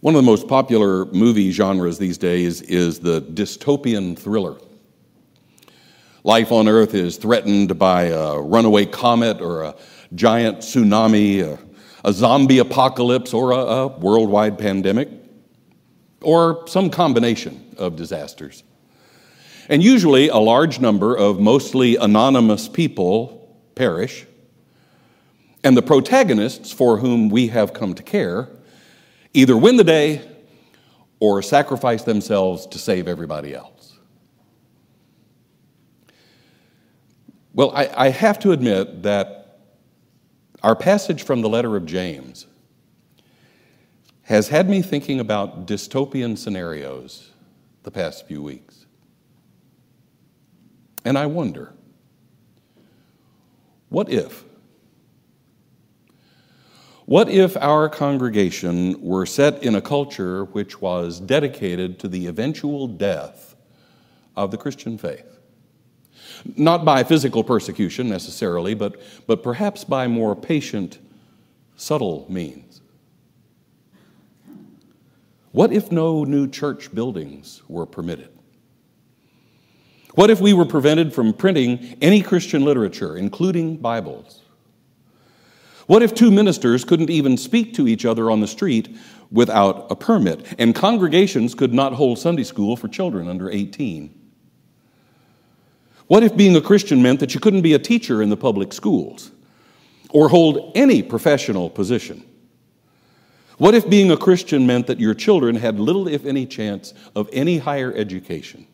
[0.00, 4.58] One of the most popular movie genres these days is the dystopian thriller.
[6.22, 9.74] Life on Earth is threatened by a runaway comet or a
[10.14, 11.58] giant tsunami, a,
[12.04, 15.08] a zombie apocalypse, or a, a worldwide pandemic,
[16.20, 18.64] or some combination of disasters.
[19.70, 24.26] And usually, a large number of mostly anonymous people perish,
[25.64, 28.50] and the protagonists for whom we have come to care
[29.36, 30.26] either win the day
[31.20, 33.98] or sacrifice themselves to save everybody else.
[37.52, 39.60] Well, I, I, have to admit that
[40.62, 42.46] our passage from the letter of James
[44.22, 47.30] has had me thinking about dystopian scenarios
[47.82, 48.86] the past few weeks.
[51.04, 51.72] And I wonder
[53.88, 54.44] what if?
[57.06, 62.88] What if our congregation were set in a culture which was dedicated to the eventual
[62.88, 63.54] death
[64.34, 65.38] of the Christian faith?
[66.56, 70.98] Not by physical persecution necessarily, but, but perhaps by more patient,
[71.76, 72.80] subtle means.
[75.52, 78.30] What if no new church buildings were permitted?
[80.16, 84.42] What if we were prevented from printing any Christian literature, including Bibles?
[85.86, 88.96] What if two ministers couldn't even speak to each other on the street
[89.30, 94.12] without a permit, and congregations could not hold Sunday school for children under 18?
[96.08, 98.72] What if being a Christian meant that you couldn't be a teacher in the public
[98.72, 99.30] schools
[100.10, 102.24] or hold any professional position?
[103.58, 107.28] What if being a Christian meant that your children had little, if any, chance of
[107.32, 108.66] any higher education?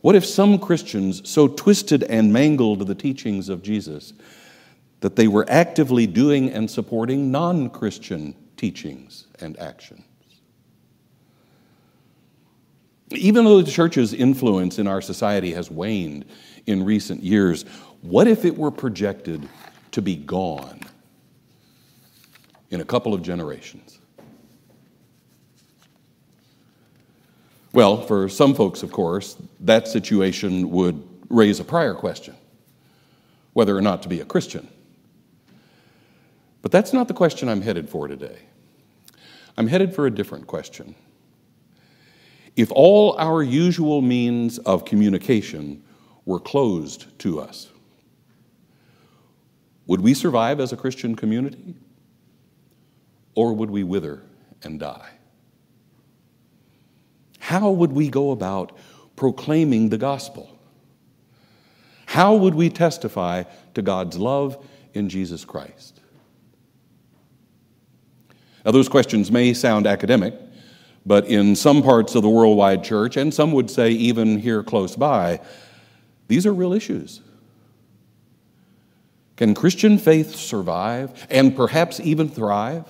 [0.00, 4.12] What if some Christians so twisted and mangled the teachings of Jesus
[5.00, 10.02] that they were actively doing and supporting non Christian teachings and actions?
[13.10, 16.24] Even though the church's influence in our society has waned
[16.66, 17.64] in recent years,
[18.02, 19.48] what if it were projected
[19.92, 20.80] to be gone
[22.70, 24.00] in a couple of generations?
[27.72, 32.34] Well, for some folks, of course, that situation would raise a prior question
[33.52, 34.68] whether or not to be a Christian.
[36.66, 38.38] But that's not the question I'm headed for today.
[39.56, 40.96] I'm headed for a different question.
[42.56, 45.84] If all our usual means of communication
[46.24, 47.70] were closed to us,
[49.86, 51.76] would we survive as a Christian community?
[53.36, 54.24] Or would we wither
[54.64, 55.10] and die?
[57.38, 58.76] how would we go about
[59.14, 60.58] proclaiming the gospel?
[62.06, 63.44] How would we testify
[63.74, 66.00] to God's love in Jesus Christ?
[68.66, 70.34] Now, those questions may sound academic,
[71.06, 74.96] but in some parts of the worldwide church, and some would say even here close
[74.96, 75.40] by,
[76.26, 77.20] these are real issues.
[79.36, 82.84] Can Christian faith survive and perhaps even thrive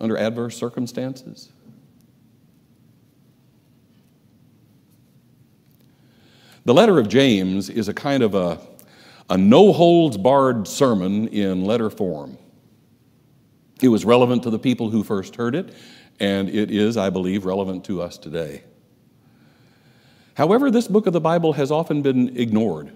[0.00, 1.52] under adverse circumstances?
[6.64, 8.58] The letter of James is a kind of a,
[9.30, 12.38] a no holds barred sermon in letter form.
[13.82, 15.74] It was relevant to the people who first heard it,
[16.18, 18.62] and it is, I believe, relevant to us today.
[20.34, 22.92] However, this book of the Bible has often been ignored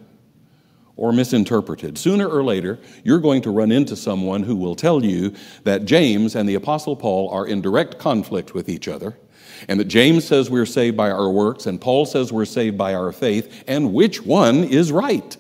[0.97, 1.97] or misinterpreted.
[1.97, 6.35] Sooner or later, you're going to run into someone who will tell you that James
[6.37, 9.17] and the Apostle Paul are in direct conflict with each other
[9.69, 12.95] and that James says we're saved by our works, and Paul says we're saved by
[12.95, 15.37] our faith, and which one is right?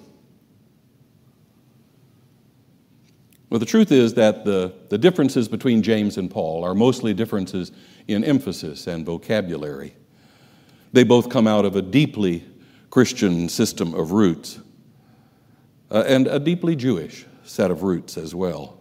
[3.50, 7.72] Well, the truth is that the, the differences between James and Paul are mostly differences
[8.06, 9.97] in emphasis and vocabulary.
[10.93, 12.44] They both come out of a deeply
[12.91, 14.61] Christian system of roots
[15.91, 18.79] uh, and a deeply Jewish set of roots as well.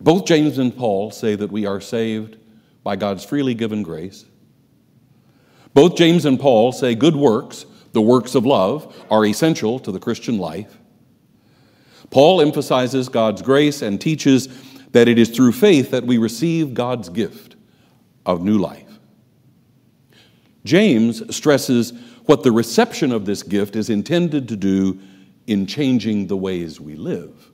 [0.00, 2.36] Both James and Paul say that we are saved
[2.84, 4.26] by God's freely given grace.
[5.72, 9.98] Both James and Paul say good works, the works of love, are essential to the
[9.98, 10.78] Christian life.
[12.10, 14.48] Paul emphasizes God's grace and teaches
[14.92, 17.56] that it is through faith that we receive God's gift
[18.24, 18.98] of new life.
[20.64, 21.92] James stresses
[22.26, 24.98] what the reception of this gift is intended to do
[25.46, 27.50] in changing the ways we live.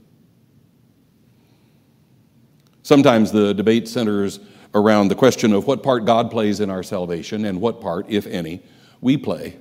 [2.82, 4.40] Sometimes the debate centers
[4.74, 8.26] around the question of what part God plays in our salvation and what part, if
[8.26, 8.62] any,
[9.00, 9.56] we play.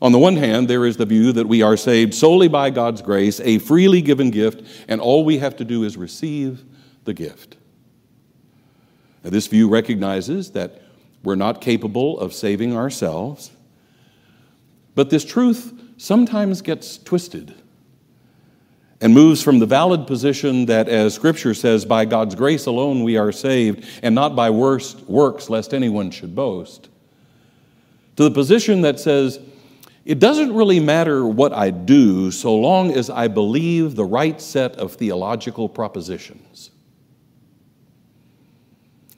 [0.00, 3.02] On the one hand, there is the view that we are saved solely by God's
[3.02, 6.64] grace, a freely given gift, and all we have to do is receive
[7.04, 7.56] the gift.
[9.24, 10.82] Now, this view recognizes that
[11.24, 13.50] we're not capable of saving ourselves,
[14.94, 17.54] but this truth sometimes gets twisted
[19.00, 23.16] and moves from the valid position that, as Scripture says, by God's grace alone we
[23.16, 26.88] are saved, and not by works, lest anyone should boast,
[28.16, 29.40] to the position that says,
[30.08, 34.72] it doesn't really matter what I do so long as I believe the right set
[34.76, 36.70] of theological propositions.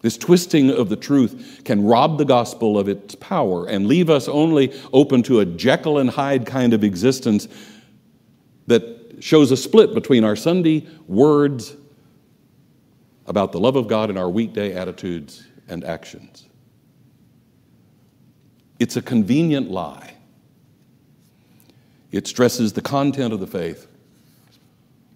[0.02, 4.26] This twisting of the truth can rob the gospel of its power and leave us
[4.26, 7.46] only open to a Jekyll and Hyde kind of existence
[8.66, 11.76] that shows a split between our Sunday words
[13.26, 16.48] about the love of God and our weekday attitudes and actions.
[18.80, 20.16] It's a convenient lie.
[22.12, 23.86] It stresses the content of the faith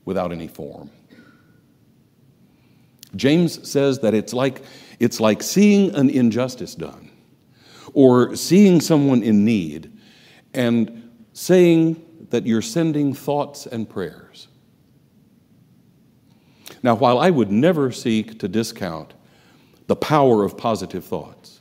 [0.05, 0.91] without any form.
[3.17, 4.63] James says that it's like,
[4.99, 7.11] it's like seeing an injustice done
[7.93, 9.93] or seeing someone in need
[10.53, 12.01] and saying
[12.31, 14.49] that you're sending thoughts and prayers.
[16.83, 19.15] Now, while I would never seek to discount
[19.87, 21.61] the power of positive thoughts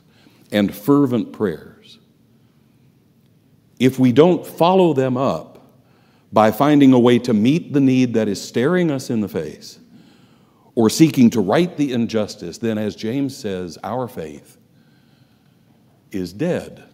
[0.52, 1.73] and fervent prayers,
[3.78, 5.66] if we don't follow them up
[6.32, 9.78] by finding a way to meet the need that is staring us in the face
[10.74, 14.58] or seeking to right the injustice, then, as James says, our faith
[16.10, 16.84] is dead.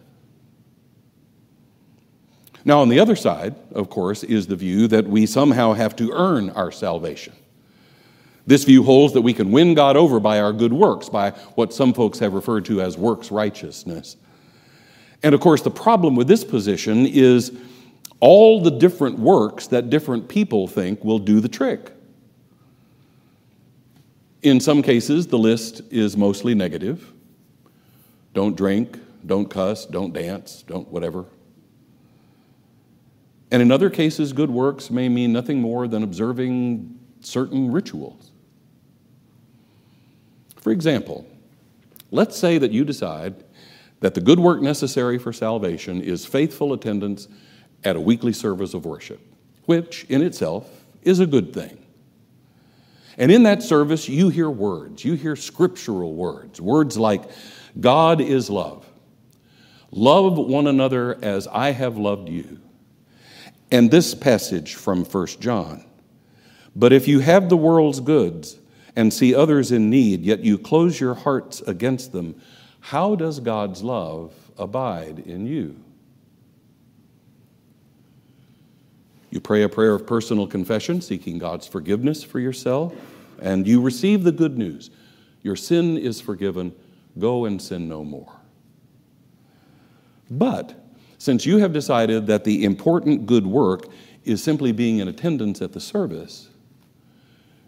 [2.63, 6.11] Now, on the other side, of course, is the view that we somehow have to
[6.11, 7.33] earn our salvation.
[8.45, 11.73] This view holds that we can win God over by our good works, by what
[11.73, 14.17] some folks have referred to as works righteousness.
[15.23, 17.51] And of course, the problem with this position is
[18.19, 21.91] all the different works that different people think will do the trick.
[24.41, 27.13] In some cases, the list is mostly negative
[28.33, 31.25] don't drink, don't cuss, don't dance, don't whatever.
[33.51, 38.31] And in other cases, good works may mean nothing more than observing certain rituals.
[40.55, 41.27] For example,
[42.09, 43.43] let's say that you decide
[44.01, 47.27] that the good work necessary for salvation is faithful attendance
[47.83, 49.21] at a weekly service of worship,
[49.65, 51.77] which in itself is a good thing.
[53.17, 57.23] And in that service, you hear words, you hear scriptural words, words like,
[57.79, 58.85] God is love.
[59.91, 62.59] Love one another as I have loved you.
[63.71, 65.85] And this passage from 1 John.
[66.75, 68.57] But if you have the world's goods
[68.95, 72.41] and see others in need, yet you close your hearts against them,
[72.81, 75.77] how does God's love abide in you?
[79.29, 82.93] You pray a prayer of personal confession, seeking God's forgiveness for yourself,
[83.39, 84.89] and you receive the good news.
[85.41, 86.73] Your sin is forgiven.
[87.17, 88.33] Go and sin no more.
[90.29, 90.75] But
[91.17, 93.87] since you have decided that the important good work
[94.25, 96.49] is simply being in attendance at the service,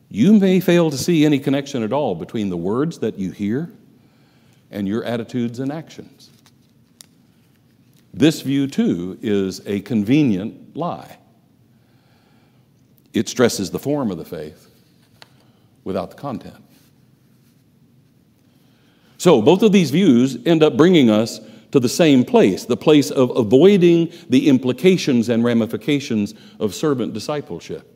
[0.10, 3.72] you may fail to see any connection at all between the words that you hear
[4.74, 6.30] and your attitudes and actions.
[8.14, 11.18] This view, too, is a convenient lie.
[13.14, 14.70] It stresses the form of the faith
[15.84, 16.64] without the content.
[19.18, 21.40] So, both of these views end up bringing us
[21.72, 27.90] to the same place, the place of avoiding the implications and ramifications of servant discipleship.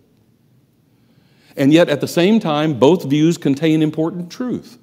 [1.55, 4.77] And yet, at the same time, both views contain important truth.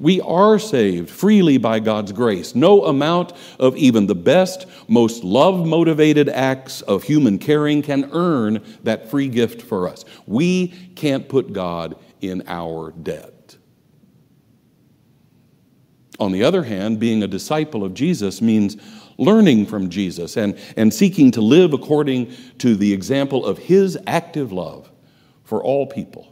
[0.00, 2.54] We are saved freely by God's grace.
[2.54, 8.64] No amount of even the best, most love motivated acts of human caring can earn
[8.82, 10.06] that free gift for us.
[10.26, 13.58] We can't put God in our debt.
[16.18, 18.78] On the other hand, being a disciple of Jesus means
[19.18, 24.50] learning from Jesus and, and seeking to live according to the example of his active
[24.50, 24.90] love
[25.44, 26.29] for all people.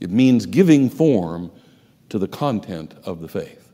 [0.00, 1.50] It means giving form
[2.08, 3.72] to the content of the faith.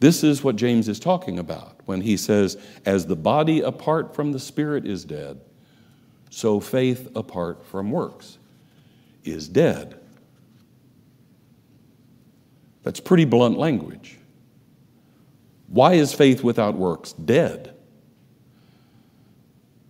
[0.00, 4.32] This is what James is talking about when he says, As the body apart from
[4.32, 5.40] the spirit is dead,
[6.30, 8.38] so faith apart from works
[9.24, 9.98] is dead.
[12.82, 14.16] That's pretty blunt language.
[15.68, 17.74] Why is faith without works dead?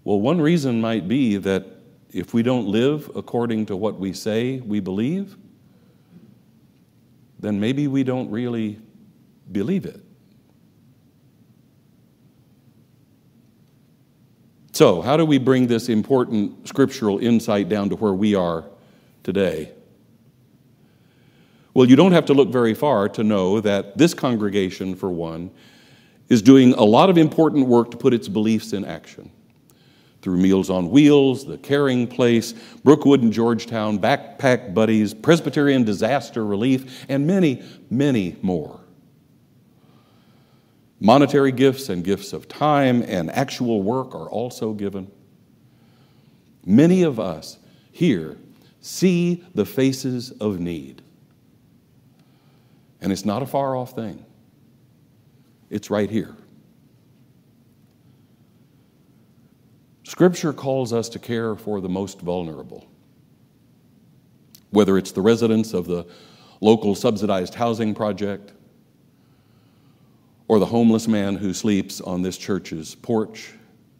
[0.03, 1.67] Well, one reason might be that
[2.12, 5.37] if we don't live according to what we say we believe,
[7.38, 8.79] then maybe we don't really
[9.50, 10.05] believe it.
[14.73, 18.64] So, how do we bring this important scriptural insight down to where we are
[19.23, 19.73] today?
[21.75, 25.50] Well, you don't have to look very far to know that this congregation, for one,
[26.29, 29.31] is doing a lot of important work to put its beliefs in action.
[30.23, 32.53] Through Meals on Wheels, The Caring Place,
[32.85, 38.81] Brookwood and Georgetown, Backpack Buddies, Presbyterian Disaster Relief, and many, many more.
[41.00, 45.11] Monetary gifts and gifts of time and actual work are also given.
[46.67, 47.59] Many of us
[47.91, 48.37] here
[48.83, 51.00] see the faces of need.
[53.00, 54.25] And it's not a far off thing,
[55.71, 56.37] it's right here.
[60.11, 62.85] Scripture calls us to care for the most vulnerable,
[64.71, 66.05] whether it's the residents of the
[66.61, 68.52] local subsidized housing project
[70.49, 73.52] or the homeless man who sleeps on this church's porch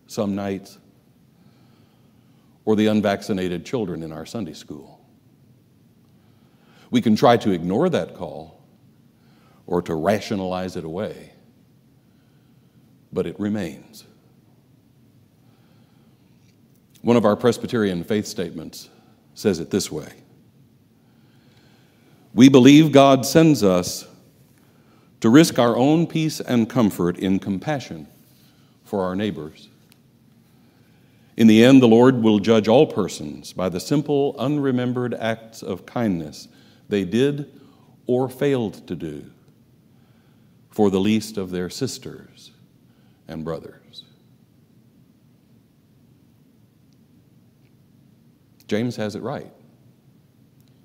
[0.09, 0.79] some nights,
[2.65, 5.01] or the unvaccinated children in our Sunday school.
[6.91, 8.61] We can try to ignore that call
[9.65, 11.35] or to rationalize it away,
[13.13, 14.07] but it remains.
[17.03, 18.89] One of our Presbyterian faith statements
[19.35, 20.13] says it this way
[22.35, 24.07] We believe God sends us
[25.21, 28.07] to risk our own peace and comfort in compassion
[28.85, 29.69] for our neighbors.
[31.37, 35.87] In the end, the Lord will judge all persons by the simple, unremembered acts of
[35.87, 36.49] kindness
[36.89, 37.51] they did
[38.07, 39.31] or failed to do
[40.71, 42.51] for the least of their sisters
[43.29, 44.05] and brothers.
[48.71, 49.51] James has it right.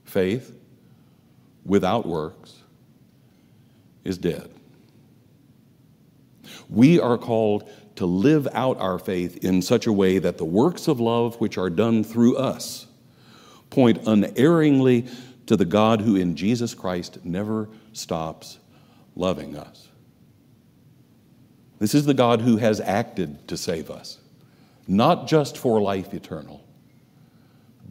[0.06, 0.58] Faith
[1.64, 2.56] without works
[4.04, 4.50] is dead.
[6.68, 10.88] We are called to live out our faith in such a way that the works
[10.88, 12.88] of love which are done through us
[13.70, 15.06] point unerringly
[15.46, 18.58] to the God who in Jesus Christ never stops
[19.16, 19.90] loving us.
[21.78, 24.18] This is the God who has acted to save us,
[24.88, 26.65] not just for life eternal,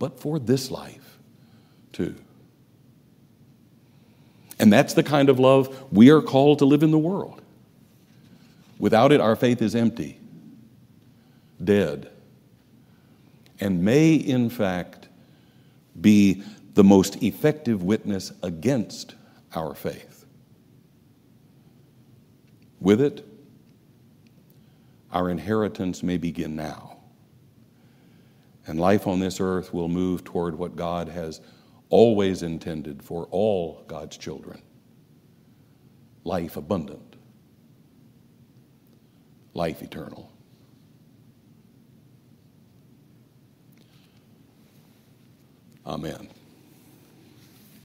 [0.05, 1.17] but for this life
[1.91, 2.15] too.
[4.59, 7.41] And that's the kind of love we are called to live in the world.
[8.79, 10.21] Without it, our faith is empty,
[11.63, 12.11] dead,
[13.61, 15.09] and may, in fact,
[15.99, 16.43] be
[16.75, 19.15] the most effective witness against
[19.55, 20.27] our faith.
[22.79, 23.27] With it,
[25.11, 26.94] our inheritance may begin now.
[28.67, 31.41] And life on this earth will move toward what God has
[31.91, 34.63] always intended for all God's children
[36.25, 37.17] life abundant,
[39.53, 40.31] life eternal.
[45.87, 46.29] Amen.